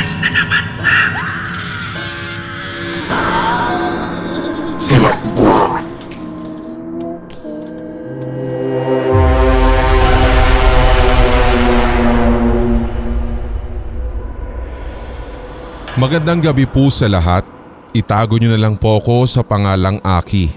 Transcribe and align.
Bukas 0.00 0.16
na 0.24 0.32
naman 0.32 0.64
na. 0.80 0.96
Magandang 16.00 16.40
gabi 16.40 16.64
po 16.64 16.88
sa 16.88 17.04
lahat. 17.04 17.44
Itago 17.92 18.40
niyo 18.40 18.56
na 18.56 18.56
lang 18.56 18.80
po 18.80 18.96
ako 18.96 19.28
sa 19.28 19.44
pangalang 19.44 20.00
Aki. 20.00 20.48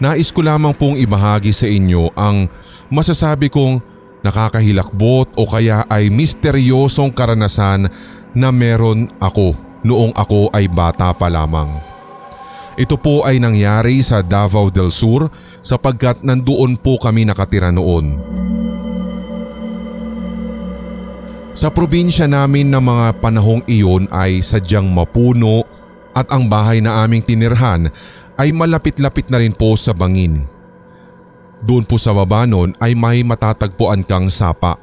Nais 0.00 0.32
ko 0.32 0.40
lamang 0.40 0.72
pong 0.72 0.96
ibahagi 0.96 1.52
sa 1.52 1.68
inyo 1.68 2.16
ang 2.16 2.48
masasabi 2.88 3.52
kong 3.52 3.84
nakakahilakbot 4.20 5.32
o 5.36 5.42
kaya 5.48 5.84
ay 5.88 6.12
misteryosong 6.12 7.12
karanasan 7.12 7.88
na 8.36 8.48
meron 8.54 9.08
ako 9.18 9.56
noong 9.84 10.12
ako 10.16 10.52
ay 10.52 10.68
bata 10.68 11.10
pa 11.16 11.32
lamang. 11.32 11.80
Ito 12.80 12.96
po 12.96 13.26
ay 13.28 13.42
nangyari 13.42 14.00
sa 14.00 14.24
Davao 14.24 14.72
del 14.72 14.88
Sur 14.88 15.28
sapagkat 15.60 16.24
nandoon 16.24 16.80
po 16.80 16.96
kami 16.96 17.28
nakatira 17.28 17.68
noon. 17.68 18.16
Sa 21.50 21.68
probinsya 21.68 22.30
namin 22.30 22.70
ng 22.70 22.80
mga 22.80 23.06
panahong 23.20 23.60
iyon 23.66 24.08
ay 24.08 24.40
sadyang 24.40 24.86
mapuno 24.88 25.66
at 26.14 26.30
ang 26.32 26.46
bahay 26.48 26.80
na 26.80 27.04
aming 27.04 27.20
tinirhan 27.20 27.90
ay 28.40 28.54
malapit-lapit 28.54 29.28
na 29.28 29.42
rin 29.42 29.52
po 29.52 29.76
sa 29.76 29.92
bangin. 29.92 30.46
Doon 31.60 31.84
po 31.84 32.00
sa 32.00 32.16
baba 32.16 32.48
nun 32.48 32.72
ay 32.80 32.96
may 32.96 33.20
matatagpuan 33.20 34.00
kang 34.04 34.32
sapa. 34.32 34.80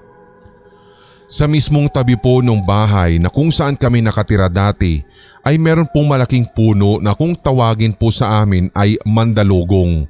Sa 1.28 1.44
mismong 1.44 1.92
tabi 1.92 2.16
po 2.16 2.40
ng 2.40 2.64
bahay 2.64 3.20
na 3.20 3.28
kung 3.28 3.52
saan 3.52 3.76
kami 3.76 4.00
nakatira 4.00 4.48
dati 4.48 5.04
ay 5.44 5.60
meron 5.60 5.90
pong 5.92 6.08
malaking 6.08 6.48
puno 6.48 7.04
na 7.04 7.12
kung 7.12 7.36
tawagin 7.36 7.92
po 7.92 8.16
sa 8.16 8.40
amin 8.40 8.72
ay 8.72 8.96
mandalugong. 9.04 10.08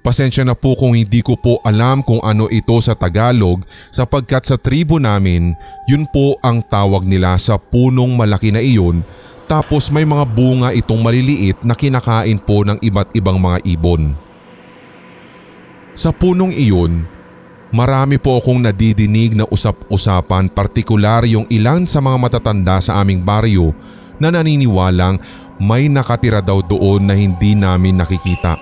Pasensya 0.00 0.44
na 0.44 0.56
po 0.56 0.76
kung 0.76 0.96
hindi 0.96 1.20
ko 1.20 1.36
po 1.36 1.60
alam 1.64 2.04
kung 2.04 2.20
ano 2.24 2.48
ito 2.48 2.76
sa 2.80 2.92
Tagalog 2.92 3.64
sapagkat 3.88 4.44
sa 4.44 4.56
tribo 4.60 5.00
namin 5.00 5.56
yun 5.88 6.04
po 6.08 6.36
ang 6.44 6.60
tawag 6.60 7.08
nila 7.08 7.36
sa 7.40 7.56
punong 7.56 8.12
malaki 8.12 8.52
na 8.52 8.60
iyon 8.60 9.00
tapos 9.44 9.92
may 9.92 10.08
mga 10.08 10.24
bunga 10.28 10.68
itong 10.76 11.00
maliliit 11.04 11.60
na 11.64 11.76
kinakain 11.76 12.40
po 12.40 12.64
ng 12.64 12.80
iba't 12.80 13.12
ibang 13.12 13.36
mga 13.36 13.60
ibon. 13.64 14.23
Sa 15.94 16.10
punong 16.10 16.50
iyon, 16.50 17.06
marami 17.70 18.18
po 18.18 18.42
akong 18.42 18.58
nadidinig 18.58 19.38
na 19.38 19.46
usap-usapan 19.46 20.50
partikular 20.50 21.22
yung 21.22 21.46
ilan 21.46 21.86
sa 21.86 22.02
mga 22.02 22.18
matatanda 22.18 22.82
sa 22.82 22.98
aming 22.98 23.22
baryo 23.22 23.70
na 24.18 24.34
naniniwalang 24.34 25.22
may 25.62 25.86
nakatira 25.86 26.42
daw 26.42 26.58
doon 26.66 27.06
na 27.06 27.14
hindi 27.14 27.54
namin 27.54 28.02
nakikita. 28.02 28.58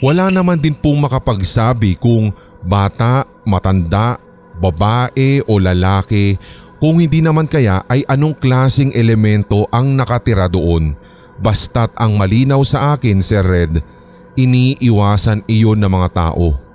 Wala 0.00 0.32
naman 0.32 0.64
din 0.64 0.72
pong 0.72 1.04
makapagsabi 1.04 2.00
kung 2.00 2.32
bata, 2.64 3.28
matanda, 3.44 4.16
babae 4.56 5.44
o 5.44 5.60
lalaki 5.60 6.40
kung 6.80 7.04
hindi 7.04 7.20
naman 7.20 7.44
kaya 7.44 7.84
ay 7.84 8.00
anong 8.08 8.40
klasing 8.40 8.96
elemento 8.96 9.68
ang 9.68 9.92
nakatira 9.92 10.48
doon. 10.48 10.96
Basta't 11.36 11.92
ang 12.00 12.16
malinaw 12.16 12.64
sa 12.64 12.96
akin, 12.96 13.20
Sir 13.20 13.44
Red, 13.44 13.95
iniiwasan 14.36 15.42
iyon 15.48 15.80
ng 15.80 15.90
mga 15.90 16.08
tao. 16.12 16.66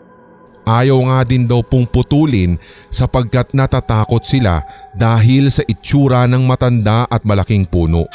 Ayaw 0.62 0.98
nga 1.10 1.20
din 1.26 1.50
daw 1.50 1.66
pong 1.66 1.90
putulin 1.90 2.58
sapagkat 2.94 3.54
natatakot 3.54 4.22
sila 4.22 4.62
dahil 4.94 5.50
sa 5.50 5.66
itsura 5.66 6.30
ng 6.30 6.46
matanda 6.46 7.10
at 7.10 7.26
malaking 7.26 7.66
puno. 7.66 8.06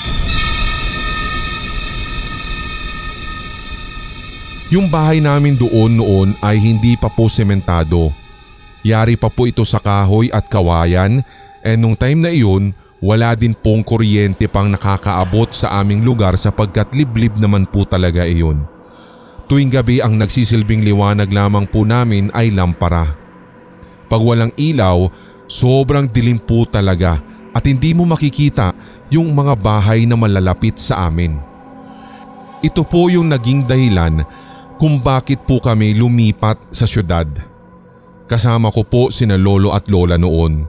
Yung 4.66 4.90
bahay 4.90 5.22
namin 5.22 5.54
doon 5.54 6.02
noon 6.02 6.28
ay 6.42 6.58
hindi 6.58 6.98
pa 6.98 7.06
po 7.06 7.30
sementado. 7.30 8.10
Yari 8.82 9.14
pa 9.18 9.30
po 9.30 9.46
ito 9.46 9.62
sa 9.62 9.78
kahoy 9.78 10.30
at 10.30 10.46
kawayan 10.46 11.22
and 11.62 11.78
nung 11.78 11.98
time 11.98 12.22
na 12.22 12.30
iyon 12.30 12.74
wala 13.02 13.34
din 13.38 13.54
pong 13.54 13.86
kuryente 13.86 14.50
pang 14.50 14.70
nakakaabot 14.70 15.50
sa 15.54 15.82
aming 15.82 16.02
lugar 16.02 16.34
sapagkat 16.34 16.90
liblib 16.94 17.38
naman 17.38 17.66
po 17.66 17.86
talaga 17.86 18.26
iyon. 18.26 18.75
Tuwing 19.46 19.70
gabi 19.70 20.02
ang 20.02 20.18
nagsisilbing 20.18 20.82
liwanag 20.82 21.30
lamang 21.30 21.70
po 21.70 21.86
namin 21.86 22.34
ay 22.34 22.50
lampara. 22.50 23.14
Pag 24.10 24.22
walang 24.22 24.50
ilaw, 24.58 25.06
sobrang 25.46 26.10
dilim 26.10 26.42
po 26.42 26.66
talaga 26.66 27.22
at 27.54 27.62
hindi 27.62 27.94
mo 27.94 28.02
makikita 28.10 28.74
yung 29.06 29.30
mga 29.30 29.54
bahay 29.54 30.02
na 30.02 30.18
malalapit 30.18 30.82
sa 30.82 31.06
amin. 31.06 31.38
Ito 32.58 32.82
po 32.82 33.06
yung 33.06 33.30
naging 33.30 33.70
dahilan 33.70 34.26
kung 34.82 34.98
bakit 34.98 35.46
po 35.46 35.62
kami 35.62 35.94
lumipat 35.94 36.58
sa 36.74 36.82
syudad. 36.82 37.30
Kasama 38.26 38.74
ko 38.74 38.82
po 38.82 39.14
sina 39.14 39.38
lolo 39.38 39.70
at 39.70 39.86
lola 39.86 40.18
noon. 40.18 40.66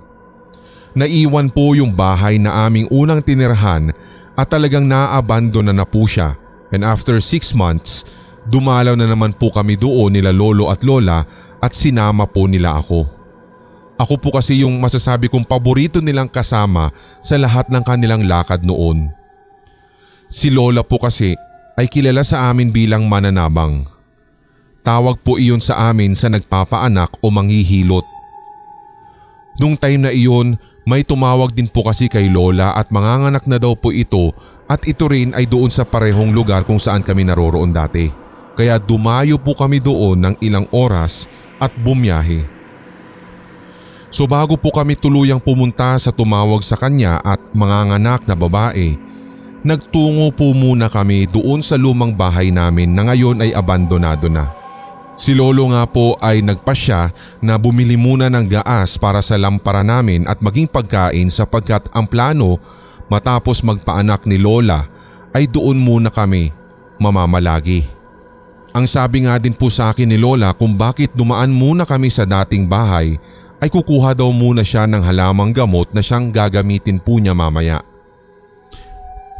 Naiwan 0.94 1.50
po 1.50 1.74
yung 1.74 1.98
bahay 1.98 2.38
na 2.38 2.70
aming 2.70 2.86
unang 2.94 3.26
tinirhan 3.26 3.90
at 4.38 4.48
talagang 4.50 4.86
naabandona 4.86 5.74
na 5.74 5.86
po 5.86 6.06
siya 6.06 6.38
and 6.70 6.86
after 6.86 7.18
6 7.18 7.58
months 7.58 8.06
dumalaw 8.48 8.96
na 8.96 9.06
naman 9.06 9.36
po 9.36 9.52
kami 9.52 9.76
doon 9.76 10.16
nila 10.16 10.32
lolo 10.32 10.72
at 10.72 10.82
lola 10.82 11.28
at 11.60 11.76
sinama 11.76 12.26
po 12.26 12.48
nila 12.48 12.80
ako. 12.80 13.06
Ako 13.98 14.14
po 14.22 14.30
kasi 14.30 14.62
yung 14.62 14.78
masasabi 14.78 15.26
kong 15.26 15.46
paborito 15.46 15.98
nilang 16.00 16.30
kasama 16.30 16.94
sa 17.20 17.36
lahat 17.36 17.68
ng 17.68 17.82
kanilang 17.82 18.24
lakad 18.30 18.62
noon. 18.62 19.10
Si 20.30 20.54
lola 20.54 20.86
po 20.86 21.02
kasi 21.02 21.34
ay 21.78 21.90
kilala 21.90 22.22
sa 22.22 22.50
amin 22.50 22.70
bilang 22.70 23.10
mananabang. 23.10 23.86
Tawag 24.86 25.20
po 25.20 25.36
iyon 25.36 25.60
sa 25.60 25.92
amin 25.92 26.16
sa 26.16 26.32
nagpapaanak 26.32 27.20
o 27.20 27.28
manghihilot. 27.28 28.06
Nung 29.58 29.76
time 29.76 30.08
na 30.08 30.12
iyon, 30.14 30.56
may 30.88 31.04
tumawag 31.04 31.52
din 31.52 31.68
po 31.68 31.84
kasi 31.84 32.08
kay 32.08 32.32
Lola 32.32 32.72
at 32.78 32.94
manganganak 32.94 33.44
na 33.44 33.60
daw 33.60 33.76
po 33.76 33.92
ito 33.92 34.32
at 34.72 34.86
ito 34.88 35.10
rin 35.12 35.36
ay 35.36 35.44
doon 35.44 35.68
sa 35.68 35.84
parehong 35.84 36.32
lugar 36.32 36.64
kung 36.64 36.80
saan 36.80 37.04
kami 37.04 37.28
naroroon 37.28 37.76
dati. 37.76 38.27
Kaya 38.58 38.82
dumayo 38.82 39.38
po 39.38 39.54
kami 39.54 39.78
doon 39.78 40.18
ng 40.18 40.36
ilang 40.42 40.66
oras 40.74 41.30
at 41.62 41.70
bumiyahe. 41.78 42.42
So 44.10 44.26
bago 44.26 44.58
po 44.58 44.74
kami 44.74 44.98
tuluyang 44.98 45.38
pumunta 45.38 45.94
sa 46.02 46.10
tumawag 46.10 46.66
sa 46.66 46.74
kanya 46.74 47.22
at 47.22 47.38
manganganak 47.54 48.26
na 48.26 48.34
babae, 48.34 48.98
nagtungo 49.62 50.34
po 50.34 50.58
muna 50.58 50.90
kami 50.90 51.30
doon 51.30 51.62
sa 51.62 51.78
lumang 51.78 52.18
bahay 52.18 52.50
namin 52.50 52.98
na 52.98 53.14
ngayon 53.14 53.46
ay 53.46 53.54
abandonado 53.54 54.26
na. 54.26 54.50
Si 55.18 55.38
Lolo 55.38 55.70
nga 55.74 55.86
po 55.86 56.18
ay 56.18 56.42
nagpasya 56.42 57.14
na 57.46 57.62
bumili 57.62 57.94
muna 57.94 58.26
ng 58.30 58.46
gaas 58.50 58.98
para 58.98 59.22
sa 59.22 59.38
lampara 59.38 59.86
namin 59.86 60.26
at 60.26 60.42
maging 60.42 60.70
pagkain 60.70 61.30
sapagkat 61.30 61.86
ang 61.94 62.10
plano 62.10 62.58
matapos 63.10 63.62
magpaanak 63.62 64.26
ni 64.26 64.42
Lola 64.42 64.86
ay 65.34 65.46
doon 65.46 65.78
muna 65.78 66.10
kami 66.10 66.54
mamamalagi. 67.02 67.97
Ang 68.78 68.86
sabi 68.86 69.26
nga 69.26 69.42
din 69.42 69.58
po 69.58 69.74
sa 69.74 69.90
akin 69.90 70.06
ni 70.06 70.22
Lola 70.22 70.54
kung 70.54 70.78
bakit 70.78 71.18
dumaan 71.18 71.50
muna 71.50 71.82
kami 71.82 72.14
sa 72.14 72.30
dating 72.30 72.70
bahay 72.70 73.18
ay 73.58 73.74
kukuha 73.74 74.14
daw 74.14 74.30
muna 74.30 74.62
siya 74.62 74.86
ng 74.86 75.02
halamang 75.02 75.50
gamot 75.50 75.90
na 75.98 76.06
siyang 76.06 76.30
gagamitin 76.30 77.02
po 77.02 77.18
niya 77.18 77.34
mamaya. 77.34 77.82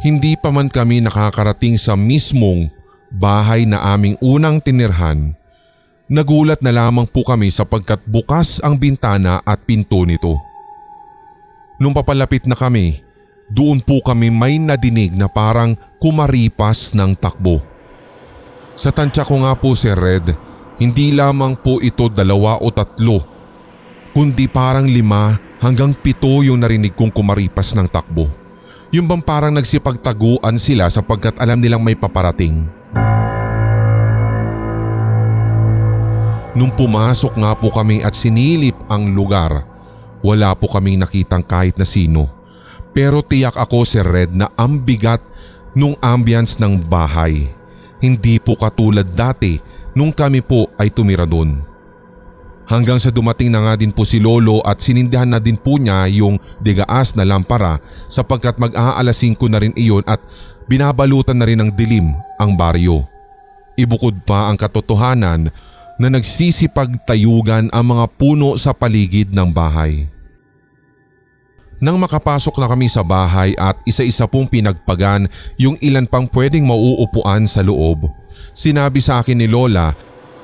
Hindi 0.02 0.34
pa 0.34 0.50
man 0.50 0.66
kami 0.66 1.06
nakakarating 1.06 1.78
sa 1.78 1.94
mismong 1.94 2.66
bahay 3.14 3.62
na 3.62 3.94
aming 3.94 4.18
unang 4.18 4.58
tinirhan 4.58 5.38
Nagulat 6.08 6.64
na 6.64 6.72
lamang 6.72 7.04
po 7.04 7.20
kami 7.20 7.52
sapagkat 7.52 8.00
bukas 8.08 8.64
ang 8.64 8.80
bintana 8.80 9.44
at 9.44 9.60
pinto 9.68 10.08
nito. 10.08 10.40
Nung 11.76 11.92
papalapit 11.92 12.48
na 12.48 12.56
kami, 12.56 13.04
doon 13.52 13.84
po 13.84 14.00
kami 14.00 14.32
may 14.32 14.56
nadinig 14.56 15.12
na 15.12 15.28
parang 15.28 15.76
kumaripas 16.00 16.96
ng 16.96 17.12
takbo. 17.12 17.60
Sa 18.78 18.94
tansya 18.94 19.26
ko 19.26 19.42
nga 19.42 19.58
po 19.58 19.74
si 19.74 19.90
Red, 19.90 20.38
hindi 20.78 21.10
lamang 21.10 21.58
po 21.58 21.82
ito 21.82 22.06
dalawa 22.06 22.62
o 22.62 22.70
tatlo, 22.70 23.26
kundi 24.14 24.46
parang 24.46 24.86
lima 24.86 25.34
hanggang 25.58 25.90
pito 25.90 26.30
yung 26.46 26.62
narinig 26.62 26.94
kong 26.94 27.10
kumaripas 27.10 27.74
ng 27.74 27.90
takbo. 27.90 28.30
Yung 28.94 29.10
bang 29.10 29.18
parang 29.18 29.50
nagsipagtaguan 29.50 30.62
sila 30.62 30.86
sapagkat 30.94 31.34
alam 31.42 31.58
nilang 31.58 31.82
may 31.82 31.98
paparating. 31.98 32.70
Nung 36.54 36.70
pumasok 36.70 37.34
nga 37.34 37.58
po 37.58 37.74
kami 37.74 38.06
at 38.06 38.14
sinilip 38.14 38.78
ang 38.86 39.10
lugar, 39.10 39.66
wala 40.22 40.54
po 40.54 40.70
kaming 40.70 41.02
nakitang 41.02 41.42
kahit 41.42 41.74
na 41.74 41.86
sino. 41.86 42.30
Pero 42.94 43.26
tiyak 43.26 43.58
ako 43.58 43.82
si 43.82 43.98
Red 43.98 44.38
na 44.38 44.54
ang 44.54 44.78
bigat 44.78 45.18
nung 45.74 45.98
ambience 45.98 46.62
ng 46.62 46.78
bahay. 46.78 47.57
Hindi 47.98 48.38
po 48.38 48.54
katulad 48.54 49.06
dati 49.06 49.58
nung 49.98 50.14
kami 50.14 50.38
po 50.42 50.70
ay 50.78 50.94
tumira 50.94 51.26
doon. 51.26 51.58
Hanggang 52.68 53.00
sa 53.00 53.08
dumating 53.08 53.48
na 53.48 53.64
nga 53.64 53.74
din 53.80 53.88
po 53.88 54.04
si 54.04 54.20
Lolo 54.20 54.60
at 54.60 54.84
sinindihan 54.84 55.24
na 55.24 55.40
din 55.40 55.56
po 55.56 55.80
niya 55.80 56.04
yung 56.12 56.36
digaas 56.60 57.16
na 57.16 57.24
lampara 57.24 57.80
sapagkat 58.12 58.60
mag-aalas 58.60 59.24
5 59.24 59.40
na 59.48 59.58
rin 59.64 59.72
iyon 59.72 60.04
at 60.04 60.20
binabalutan 60.68 61.40
na 61.40 61.48
rin 61.48 61.64
ng 61.64 61.72
dilim 61.72 62.12
ang 62.36 62.52
baryo. 62.52 63.08
Ibukod 63.72 64.20
pa 64.28 64.52
ang 64.52 64.60
katotohanan 64.60 65.48
na 65.96 66.08
nagsisipagtayugan 66.12 67.72
ang 67.72 67.84
mga 67.88 68.04
puno 68.20 68.54
sa 68.60 68.76
paligid 68.76 69.32
ng 69.32 69.48
bahay. 69.48 70.04
Nang 71.78 71.94
makapasok 72.02 72.58
na 72.58 72.66
kami 72.66 72.90
sa 72.90 73.06
bahay 73.06 73.54
at 73.54 73.78
isa-isa 73.86 74.26
pong 74.26 74.50
pinagpagan 74.50 75.30
yung 75.54 75.78
ilan 75.78 76.10
pang 76.10 76.26
pwedeng 76.26 76.66
mauupuan 76.66 77.46
sa 77.46 77.62
loob, 77.62 78.10
sinabi 78.50 78.98
sa 78.98 79.22
akin 79.22 79.38
ni 79.38 79.46
Lola 79.46 79.94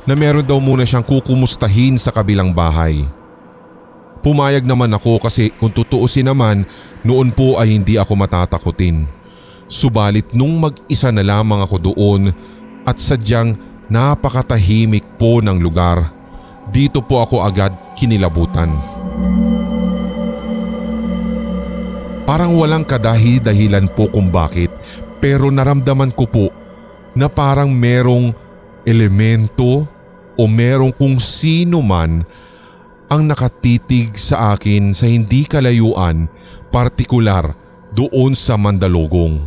na 0.06 0.14
meron 0.14 0.46
daw 0.46 0.62
muna 0.62 0.86
siyang 0.86 1.02
kukumustahin 1.02 1.98
sa 1.98 2.14
kabilang 2.14 2.54
bahay. 2.54 3.02
Pumayag 4.22 4.62
naman 4.62 4.94
ako 4.94 5.20
kasi 5.20 5.50
kung 5.58 5.74
tutuusin 5.74 6.30
naman 6.30 6.64
noon 7.02 7.34
po 7.34 7.58
ay 7.58 7.74
hindi 7.76 7.98
ako 7.98 8.14
matatakutin. 8.14 9.04
Subalit 9.66 10.30
nung 10.32 10.62
mag-isa 10.62 11.10
na 11.10 11.26
lamang 11.26 11.66
ako 11.66 11.76
doon 11.92 12.30
at 12.86 12.96
sadyang 13.02 13.58
napakatahimik 13.90 15.18
po 15.18 15.42
ng 15.42 15.58
lugar, 15.58 16.14
dito 16.70 17.02
po 17.02 17.20
ako 17.20 17.42
agad 17.42 17.74
kinilabutan. 17.98 18.70
Parang 22.24 22.56
walang 22.56 22.88
kadahi-dahilan 22.88 23.92
po 23.92 24.08
kung 24.08 24.32
bakit 24.32 24.72
pero 25.20 25.52
naramdaman 25.52 26.08
ko 26.08 26.24
po 26.24 26.46
na 27.12 27.28
parang 27.28 27.68
merong 27.68 28.32
elemento 28.88 29.84
o 30.32 30.42
merong 30.48 30.92
kung 30.96 31.20
sino 31.20 31.84
man 31.84 32.24
ang 33.12 33.22
nakatitig 33.28 34.16
sa 34.16 34.56
akin 34.56 34.96
sa 34.96 35.04
hindi 35.04 35.44
kalayuan 35.44 36.24
partikular 36.72 37.52
doon 37.92 38.32
sa 38.32 38.56
Mandalogong. 38.56 39.44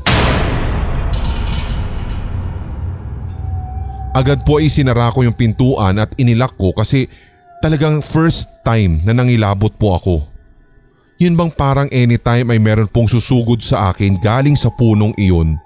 Agad 4.13 4.45
po 4.45 4.62
ay 4.62 4.69
sinara 4.69 5.09
ko 5.09 5.25
yung 5.25 5.33
pintuan 5.33 5.97
at 5.97 6.13
inilak 6.18 6.53
ko 6.57 6.77
kasi 6.77 7.09
talagang 7.57 8.06
first 8.06 8.50
time 8.62 9.01
na 9.01 9.18
nangilabot 9.18 9.74
po 9.77 9.97
ako. 9.97 10.37
Yun 11.18 11.34
bang 11.34 11.50
parang 11.50 11.90
anytime 11.90 12.46
ay 12.54 12.62
meron 12.62 12.86
pong 12.86 13.10
susugod 13.10 13.58
sa 13.66 13.90
akin 13.90 14.22
galing 14.22 14.54
sa 14.54 14.69
punong 14.69 15.18
iyon. 15.18 15.58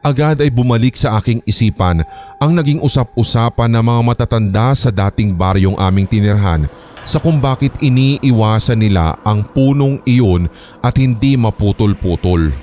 Agad 0.00 0.40
ay 0.40 0.48
bumalik 0.48 0.96
sa 0.96 1.20
aking 1.20 1.44
isipan 1.44 2.00
ang 2.40 2.56
naging 2.56 2.80
usap-usapan 2.80 3.68
ng 3.68 3.84
mga 3.84 4.00
matatanda 4.00 4.72
sa 4.72 4.88
dating 4.88 5.36
baryong 5.36 5.76
aming 5.76 6.08
tinirhan 6.08 6.72
sa 7.04 7.20
kung 7.20 7.36
bakit 7.36 7.76
iniiwasan 7.84 8.80
nila 8.80 9.20
ang 9.28 9.44
punong 9.44 10.00
iyon 10.08 10.48
at 10.80 10.96
hindi 10.96 11.36
maputol-putol. 11.36 12.56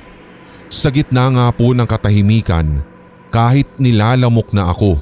Sa 0.66 0.90
gitna 0.90 1.30
nga 1.30 1.48
po 1.54 1.78
ng 1.78 1.86
katahimikan, 1.86 2.82
kahit 3.30 3.70
nilalamok 3.78 4.50
na 4.50 4.74
ako, 4.74 4.98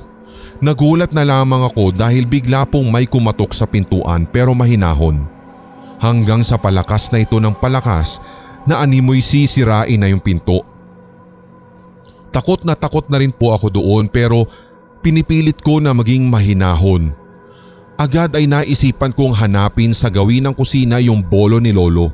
nagulat 0.59 1.15
na 1.15 1.23
lamang 1.23 1.71
ako 1.71 1.95
dahil 1.95 2.27
bigla 2.27 2.67
pong 2.67 2.91
may 2.91 3.07
kumatok 3.07 3.55
sa 3.55 3.63
pintuan 3.63 4.27
pero 4.27 4.51
mahinahon 4.51 5.32
hanggang 6.03 6.43
sa 6.43 6.59
palakas 6.59 7.07
na 7.15 7.23
ito 7.23 7.39
ng 7.39 7.55
palakas 7.55 8.19
na 8.67 8.83
animoy 8.83 9.23
sisirain 9.23 9.95
na 9.95 10.11
yung 10.11 10.19
pinto. 10.19 10.67
Takot 12.35 12.67
na 12.67 12.75
takot 12.75 13.07
na 13.07 13.23
rin 13.23 13.31
po 13.31 13.55
ako 13.55 13.71
doon 13.71 14.11
pero 14.11 14.43
pinipilit 14.99 15.63
ko 15.63 15.79
na 15.79 15.95
maging 15.95 16.27
mahinahon. 16.27 17.15
Agad 17.95 18.35
ay 18.35 18.49
naisipan 18.49 19.15
kong 19.15 19.31
hanapin 19.37 19.95
sa 19.95 20.11
gawin 20.11 20.43
ng 20.43 20.55
kusina 20.57 20.99
yung 20.99 21.23
bolo 21.23 21.61
ni 21.63 21.71
Lolo. 21.71 22.11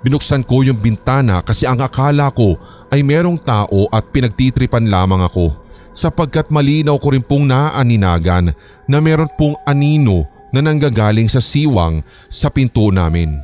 Binuksan 0.00 0.46
ko 0.46 0.62
yung 0.62 0.78
bintana 0.78 1.42
kasi 1.42 1.66
ang 1.66 1.82
akala 1.82 2.30
ko 2.30 2.54
ay 2.88 3.02
merong 3.02 3.36
tao 3.42 3.90
at 3.90 4.06
pinagtitripan 4.14 4.86
lamang 4.86 5.26
ako 5.26 5.52
sapagkat 5.90 6.52
malinaw 6.52 6.94
ko 7.02 7.10
rin 7.10 7.24
pong 7.24 7.50
naaninagan 7.50 8.54
na 8.86 8.98
meron 9.02 9.32
pong 9.34 9.58
anino 9.66 10.35
na 10.50 10.62
nanggagaling 10.62 11.26
sa 11.26 11.42
siwang 11.42 12.02
sa 12.30 12.52
pinto 12.52 12.90
namin. 12.94 13.40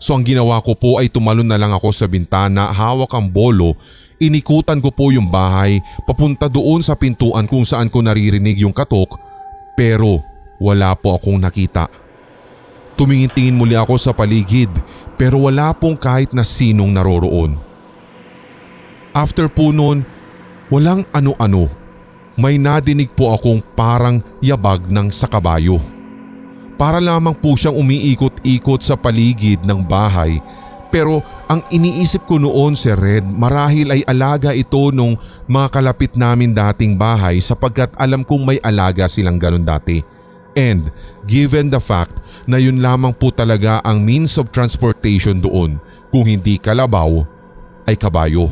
So 0.00 0.16
ang 0.16 0.24
ginawa 0.24 0.64
ko 0.64 0.72
po 0.72 0.96
ay 0.96 1.12
tumalon 1.12 1.44
na 1.44 1.60
lang 1.60 1.76
ako 1.76 1.92
sa 1.92 2.08
bintana 2.08 2.72
hawak 2.72 3.12
ang 3.12 3.28
bolo, 3.28 3.76
inikutan 4.16 4.80
ko 4.80 4.88
po 4.88 5.12
yung 5.12 5.28
bahay 5.28 5.80
papunta 6.08 6.48
doon 6.48 6.80
sa 6.80 6.96
pintuan 6.96 7.44
kung 7.44 7.64
saan 7.68 7.92
ko 7.92 8.00
naririnig 8.00 8.64
yung 8.64 8.72
katok 8.72 9.20
pero 9.76 10.24
wala 10.60 10.92
po 10.96 11.16
akong 11.16 11.40
nakita. 11.40 11.88
Tumingin-tingin 13.00 13.56
muli 13.56 13.76
ako 13.76 13.96
sa 13.96 14.12
paligid 14.12 14.68
pero 15.16 15.40
wala 15.48 15.72
pong 15.72 15.96
kahit 15.96 16.36
na 16.36 16.44
sinong 16.44 16.92
naroroon. 16.92 17.56
After 19.16 19.48
po 19.48 19.72
noon, 19.72 20.04
walang 20.68 21.08
ano-ano 21.10 21.79
may 22.40 22.56
nadinig 22.56 23.12
po 23.12 23.36
akong 23.36 23.60
parang 23.76 24.24
yabag 24.40 24.88
ng 24.88 25.12
sakabayo. 25.12 25.76
Para 26.80 26.96
lamang 26.96 27.36
po 27.36 27.52
siyang 27.60 27.76
umiikot-ikot 27.76 28.80
sa 28.80 28.96
paligid 28.96 29.60
ng 29.60 29.84
bahay 29.84 30.40
pero 30.90 31.22
ang 31.46 31.62
iniisip 31.70 32.26
ko 32.26 32.42
noon 32.42 32.74
si 32.74 32.90
Red 32.90 33.22
marahil 33.22 33.94
ay 33.94 34.02
alaga 34.08 34.50
ito 34.50 34.90
nung 34.90 35.14
mga 35.46 35.68
kalapit 35.70 36.12
namin 36.18 36.50
dating 36.50 36.98
bahay 36.98 37.38
sapagkat 37.38 37.94
alam 37.94 38.26
kong 38.26 38.42
may 38.42 38.58
alaga 38.64 39.06
silang 39.06 39.38
ganun 39.38 39.62
dati. 39.62 40.02
And 40.58 40.90
given 41.30 41.70
the 41.70 41.78
fact 41.78 42.18
na 42.50 42.58
yun 42.58 42.82
lamang 42.82 43.14
po 43.14 43.30
talaga 43.30 43.78
ang 43.86 44.02
means 44.02 44.34
of 44.34 44.50
transportation 44.50 45.38
doon 45.38 45.78
kung 46.10 46.26
hindi 46.26 46.58
kalabaw 46.58 47.22
ay 47.86 47.94
kabayo. 47.94 48.50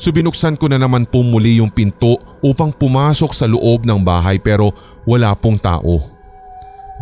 So 0.00 0.16
binuksan 0.16 0.56
ko 0.56 0.72
na 0.72 0.80
naman 0.80 1.04
po 1.04 1.20
muli 1.20 1.60
yung 1.60 1.68
pinto 1.68 2.16
upang 2.40 2.72
pumasok 2.72 3.36
sa 3.36 3.44
loob 3.44 3.84
ng 3.84 4.00
bahay 4.00 4.40
pero 4.40 4.72
wala 5.04 5.36
pong 5.36 5.60
tao. 5.60 6.00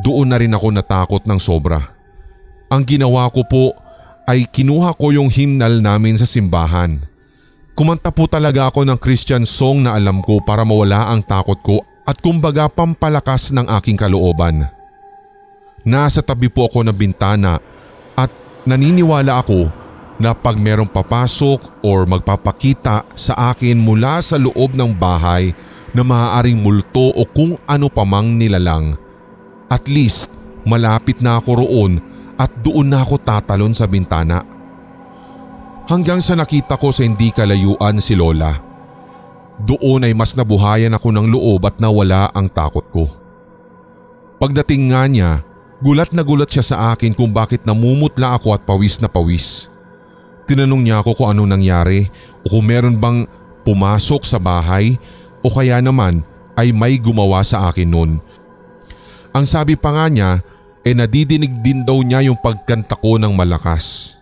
Doon 0.03 0.35
na 0.35 0.37
rin 0.43 0.51
ako 0.51 0.75
natakot 0.75 1.23
ng 1.23 1.39
sobra. 1.39 1.95
Ang 2.67 2.83
ginawa 2.83 3.31
ko 3.31 3.47
po 3.47 3.71
ay 4.27 4.51
kinuha 4.51 4.99
ko 4.99 5.15
yung 5.15 5.31
hymnal 5.31 5.79
namin 5.79 6.19
sa 6.19 6.27
simbahan. 6.27 6.99
Kumanta 7.79 8.11
po 8.11 8.27
talaga 8.27 8.67
ako 8.67 8.83
ng 8.83 8.99
Christian 8.99 9.47
song 9.47 9.87
na 9.87 9.95
alam 9.95 10.19
ko 10.19 10.43
para 10.43 10.67
mawala 10.67 11.15
ang 11.15 11.23
takot 11.23 11.63
ko 11.63 11.79
at 12.03 12.19
kumbaga 12.19 12.67
pampalakas 12.67 13.55
ng 13.55 13.71
aking 13.79 13.95
kalooban. 13.95 14.67
Nasa 15.87 16.19
tabi 16.19 16.51
po 16.51 16.67
ako 16.67 16.83
ng 16.83 16.99
bintana 16.99 17.63
at 18.19 18.35
naniniwala 18.67 19.39
ako 19.39 19.71
na 20.19 20.35
pag 20.35 20.59
merong 20.59 20.91
papasok 20.91 21.83
or 21.87 22.05
magpapakita 22.05 23.07
sa 23.15 23.55
akin 23.55 23.79
mula 23.79 24.19
sa 24.19 24.35
loob 24.35 24.75
ng 24.75 24.91
bahay 24.91 25.55
na 25.95 26.03
maaaring 26.03 26.59
multo 26.59 27.15
o 27.15 27.23
kung 27.25 27.55
ano 27.65 27.87
pamang 27.87 28.35
nilalang. 28.35 28.99
At 29.71 29.87
least 29.87 30.35
malapit 30.67 31.23
na 31.23 31.39
ako 31.39 31.65
roon 31.65 32.03
at 32.35 32.51
doon 32.61 32.91
na 32.91 33.03
ako 33.03 33.17
tatalon 33.23 33.73
sa 33.73 33.87
bintana. 33.87 34.43
Hanggang 35.89 36.21
sa 36.21 36.37
nakita 36.37 36.77
ko 36.77 36.93
sa 36.93 37.07
hindi 37.07 37.33
kalayuan 37.33 37.97
si 38.03 38.13
Lola. 38.13 38.53
Doon 39.59 40.05
ay 40.05 40.13
mas 40.15 40.37
nabuhayan 40.37 40.95
ako 40.95 41.09
ng 41.15 41.27
loob 41.33 41.65
at 41.65 41.81
nawala 41.81 42.29
ang 42.31 42.47
takot 42.47 42.85
ko. 42.93 43.09
Pagdating 44.39 44.95
nga 44.95 45.03
niya, 45.11 45.31
gulat 45.83 46.15
na 46.15 46.23
gulat 46.23 46.47
siya 46.47 46.63
sa 46.63 46.77
akin 46.95 47.11
kung 47.11 47.35
bakit 47.35 47.67
namumutla 47.67 48.39
ako 48.39 48.55
at 48.55 48.63
pawis 48.63 49.03
na 49.03 49.11
pawis. 49.11 49.67
Tinanong 50.49 50.81
niya 50.81 51.05
ako 51.05 51.23
kung 51.23 51.29
anong 51.37 51.61
nangyari 51.61 52.09
o 52.41 52.49
kung 52.49 52.65
meron 52.65 52.97
bang 52.97 53.29
pumasok 53.69 54.25
sa 54.25 54.41
bahay 54.41 54.97
o 55.45 55.53
kaya 55.53 55.85
naman 55.85 56.25
ay 56.57 56.73
may 56.73 56.97
gumawa 56.97 57.45
sa 57.45 57.69
akin 57.69 57.85
noon. 57.85 58.13
Ang 59.37 59.45
sabi 59.45 59.77
pa 59.77 59.93
nga 59.93 60.09
niya 60.09 60.31
eh 60.89 60.97
nadidinig 60.97 61.53
din 61.61 61.85
daw 61.85 62.01
niya 62.01 62.25
yung 62.25 62.41
pagkanta 62.41 62.97
ko 62.97 63.21
ng 63.21 63.37
malakas. 63.37 64.17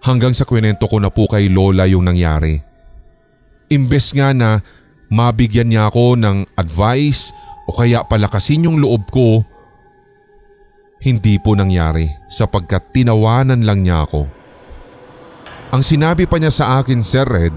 Hanggang 0.00 0.32
sa 0.32 0.46
kwento 0.46 0.86
ko 0.86 1.02
na 1.02 1.10
po 1.10 1.26
kay 1.26 1.50
Lola 1.50 1.84
yung 1.84 2.06
nangyari. 2.06 2.62
Imbes 3.68 4.14
nga 4.14 4.30
na 4.30 4.62
mabigyan 5.10 5.68
niya 5.68 5.90
ako 5.90 6.14
ng 6.14 6.46
advice 6.54 7.34
o 7.66 7.74
kaya 7.74 8.06
palakasin 8.06 8.70
yung 8.70 8.78
loob 8.78 9.10
ko, 9.10 9.42
hindi 11.02 11.36
po 11.42 11.58
nangyari 11.58 12.08
sapagkat 12.30 12.94
tinawanan 12.94 13.66
lang 13.66 13.82
niya 13.82 14.06
ako. 14.06 14.39
Ang 15.70 15.86
sinabi 15.86 16.26
pa 16.26 16.42
niya 16.42 16.50
sa 16.50 16.82
akin, 16.82 16.98
Sir 17.06 17.22
Red, 17.22 17.54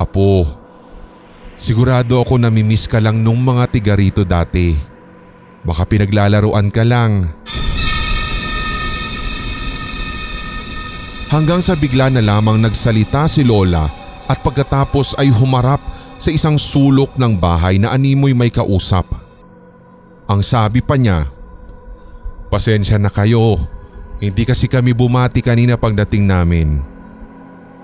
Apo, 0.00 0.48
sigurado 1.52 2.24
ako 2.24 2.40
namimiss 2.40 2.88
ka 2.88 2.96
lang 2.96 3.20
nung 3.20 3.44
mga 3.44 3.68
tiga 3.68 3.92
rito 3.92 4.24
dati. 4.24 4.72
Baka 5.60 5.84
pinaglalaruan 5.84 6.72
ka 6.72 6.80
lang. 6.80 7.36
Hanggang 11.28 11.60
sa 11.60 11.76
bigla 11.76 12.08
na 12.08 12.24
lamang 12.24 12.56
nagsalita 12.64 13.28
si 13.28 13.44
Lola 13.44 13.84
at 14.24 14.40
pagkatapos 14.40 15.20
ay 15.20 15.28
humarap 15.28 15.84
sa 16.16 16.32
isang 16.32 16.56
sulok 16.56 17.12
ng 17.20 17.36
bahay 17.36 17.76
na 17.76 17.92
animoy 17.92 18.32
may 18.32 18.48
kausap. 18.48 19.04
Ang 20.32 20.40
sabi 20.40 20.80
pa 20.80 20.96
niya, 20.96 21.28
Pasensya 22.48 22.96
na 22.96 23.12
kayo, 23.12 23.68
hindi 24.20 24.44
kasi 24.44 24.68
kami 24.68 24.92
bumati 24.92 25.40
kanina 25.40 25.80
pagdating 25.80 26.28
namin. 26.28 26.84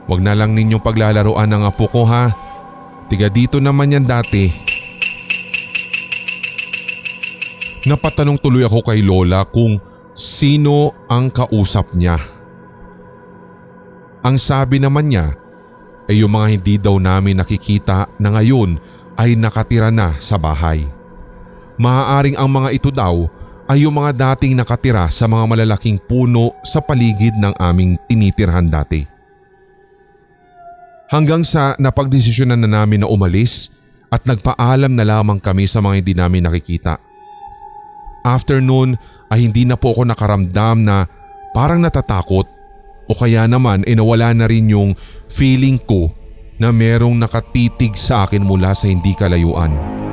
Huwag 0.05 0.21
na 0.21 0.37
lang 0.37 0.53
ninyong 0.53 0.85
paglalaroan 0.85 1.49
ng 1.49 1.63
apo 1.65 1.89
ko 1.89 2.05
ha. 2.05 2.31
Tiga 3.09 3.33
dito 3.33 3.57
naman 3.59 3.97
yan 3.97 4.05
dati. 4.05 4.53
Napatanong 7.89 8.37
tuloy 8.37 8.69
ako 8.69 8.85
kay 8.85 9.01
Lola 9.01 9.49
kung 9.49 9.81
sino 10.13 10.93
ang 11.09 11.33
kausap 11.33 11.97
niya. 11.97 12.21
Ang 14.27 14.37
sabi 14.37 14.83
naman 14.83 15.09
niya 15.09 15.33
ay 16.11 16.21
yung 16.21 16.35
mga 16.35 16.47
hindi 16.53 16.75
daw 16.77 16.99
namin 17.01 17.41
nakikita 17.41 18.11
na 18.21 18.29
ngayon 18.37 18.77
ay 19.17 19.39
nakatira 19.39 19.89
na 19.89 20.19
sa 20.21 20.37
bahay. 20.37 20.85
Maaaring 21.81 22.37
ang 22.37 22.51
mga 22.51 22.69
ito 22.75 22.91
daw 22.93 23.31
ay 23.67 23.83
yung 23.83 23.99
mga 23.99 24.15
dating 24.15 24.55
nakatira 24.55 25.11
sa 25.11 25.27
mga 25.27 25.45
malalaking 25.47 25.99
puno 25.99 26.55
sa 26.63 26.79
paligid 26.79 27.35
ng 27.35 27.55
aming 27.59 27.99
tinitirhan 28.07 28.71
dati. 28.71 29.03
Hanggang 31.11 31.43
sa 31.47 31.75
napagdesisyonan 31.79 32.63
na 32.67 32.83
namin 32.83 33.03
na 33.03 33.11
umalis 33.11 33.71
at 34.11 34.23
nagpaalam 34.27 34.95
na 34.95 35.07
lamang 35.07 35.39
kami 35.43 35.67
sa 35.67 35.83
mga 35.83 35.95
hindi 36.03 36.15
namin 36.15 36.47
nakikita. 36.47 36.99
After 38.27 38.59
noon 38.59 38.99
ay 39.31 39.47
hindi 39.47 39.67
na 39.67 39.79
po 39.79 39.95
ako 39.95 40.03
nakaramdam 40.07 40.83
na 40.83 41.07
parang 41.55 41.83
natatakot 41.83 42.47
o 43.07 43.13
kaya 43.15 43.47
naman 43.47 43.87
ay 43.87 43.95
nawala 43.95 44.35
na 44.35 44.51
rin 44.51 44.71
yung 44.71 44.99
feeling 45.31 45.79
ko 45.79 46.11
na 46.59 46.75
merong 46.75 47.15
nakatitig 47.19 47.95
sa 47.95 48.27
akin 48.27 48.43
mula 48.43 48.75
sa 48.75 48.91
hindi 48.91 49.15
kalayuan. 49.15 50.06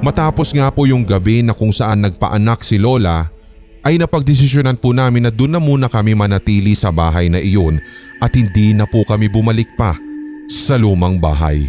Matapos 0.00 0.56
nga 0.56 0.72
po 0.72 0.88
yung 0.88 1.04
gabi 1.04 1.44
na 1.44 1.52
kung 1.52 1.68
saan 1.68 2.00
nagpaanak 2.00 2.64
si 2.64 2.80
Lola 2.80 3.28
ay 3.84 4.00
napagdesisyonan 4.00 4.80
po 4.80 4.96
namin 4.96 5.28
na 5.28 5.32
doon 5.32 5.52
na 5.52 5.60
muna 5.60 5.92
kami 5.92 6.16
manatili 6.16 6.72
sa 6.72 6.88
bahay 6.88 7.28
na 7.28 7.36
iyon 7.36 7.76
at 8.16 8.32
hindi 8.32 8.72
na 8.72 8.88
po 8.88 9.04
kami 9.04 9.28
bumalik 9.28 9.68
pa 9.76 10.00
sa 10.48 10.80
lumang 10.80 11.20
bahay. 11.20 11.68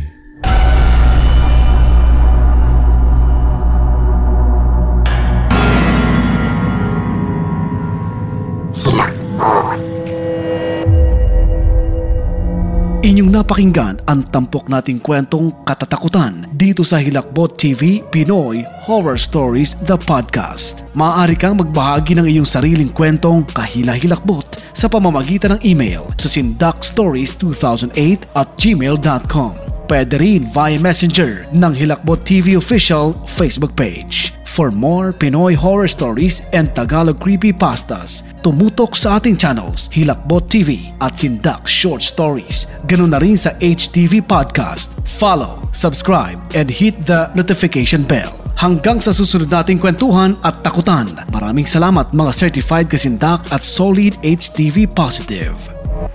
Inyong 13.42 13.50
napakinggan 13.50 13.98
ang 14.06 14.22
tampok 14.30 14.70
nating 14.70 15.02
kwentong 15.02 15.50
katatakutan 15.66 16.46
dito 16.54 16.86
sa 16.86 17.02
Hilakbot 17.02 17.58
TV 17.58 18.06
Pinoy 18.14 18.62
Horror 18.86 19.18
Stories 19.18 19.74
The 19.82 19.98
Podcast. 19.98 20.94
Maaari 20.94 21.34
kang 21.34 21.58
magbahagi 21.58 22.22
ng 22.22 22.30
iyong 22.30 22.46
sariling 22.46 22.94
kwentong 22.94 23.42
kahila-hilakbot 23.50 24.62
sa 24.78 24.86
pamamagitan 24.86 25.58
ng 25.58 25.62
email 25.66 26.06
sa 26.22 26.30
sindakstories2008 26.30 28.30
at 28.38 28.46
gmail.com. 28.62 29.71
Pwede 29.92 30.24
rin 30.24 30.48
via 30.48 30.80
messenger 30.80 31.44
ng 31.52 31.76
Hilakbot 31.76 32.24
TV 32.24 32.56
official 32.56 33.12
Facebook 33.28 33.76
page. 33.76 34.32
For 34.48 34.72
more 34.72 35.12
Pinoy 35.12 35.52
horror 35.52 35.92
stories 35.92 36.48
and 36.56 36.72
Tagalog 36.72 37.20
creepypastas, 37.20 38.24
tumutok 38.40 38.96
sa 38.96 39.20
ating 39.20 39.36
channels 39.36 39.92
Hilakbot 39.92 40.48
TV 40.48 40.96
at 41.04 41.20
Sindak 41.20 41.68
Short 41.68 42.00
Stories. 42.00 42.72
Ganun 42.88 43.12
na 43.12 43.20
rin 43.20 43.36
sa 43.36 43.52
HTV 43.60 44.24
Podcast. 44.24 44.96
Follow, 45.20 45.60
subscribe, 45.76 46.40
and 46.56 46.72
hit 46.72 46.96
the 47.04 47.28
notification 47.36 48.08
bell. 48.08 48.32
Hanggang 48.56 49.04
sa 49.04 49.12
susunod 49.12 49.52
nating 49.52 49.84
kwentuhan 49.84 50.40
at 50.48 50.64
takutan. 50.64 51.12
Maraming 51.36 51.68
salamat 51.68 52.16
mga 52.16 52.32
certified 52.32 52.88
kasindak 52.88 53.44
at 53.52 53.60
solid 53.60 54.16
HTV 54.24 54.88
positive. 54.88 55.81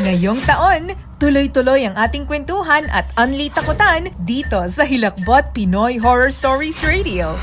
Ngayong 0.00 0.40
taon, 0.48 0.96
tuloy-tuloy 1.20 1.84
ang 1.84 1.92
ating 1.92 2.24
kwentuhan 2.24 2.88
at 2.88 3.04
unli 3.20 3.52
takutan 3.52 4.08
dito 4.24 4.64
sa 4.72 4.88
Hilakbot 4.88 5.52
Pinoy 5.52 6.00
Horror 6.00 6.32
Stories 6.32 6.80
Radio. 6.80 7.36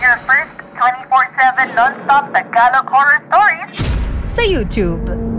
Your 0.00 0.16
first 0.24 0.56
24-7 0.80 1.76
non-stop 1.76 2.32
Tagalog 2.32 2.88
horror 2.88 3.20
stories 3.28 3.76
Sa 4.32 4.40
YouTube. 4.40 5.31